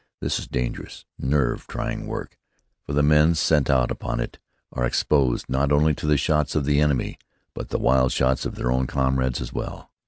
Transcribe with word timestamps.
This 0.19 0.39
is 0.39 0.47
dangerous, 0.47 1.05
nerve 1.19 1.67
trying 1.67 2.07
work, 2.07 2.39
for 2.83 2.93
the 2.93 3.03
men 3.03 3.35
sent 3.35 3.69
out 3.69 3.91
upon 3.91 4.19
it 4.19 4.39
are 4.71 4.83
exposed 4.83 5.47
not 5.47 5.71
only 5.71 5.93
to 5.93 6.07
the 6.07 6.17
shots 6.17 6.55
of 6.55 6.65
the 6.65 6.81
enemy, 6.81 7.19
but 7.53 7.65
to 7.69 7.77
the 7.77 7.83
wild 7.83 8.11
shots 8.11 8.43
of 8.43 8.55
their 8.55 8.71
own 8.71 8.87
comrades 8.87 9.41
as 9.41 9.53
well. 9.53 9.91